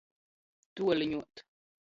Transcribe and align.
Tuoliņuot. 0.79 1.45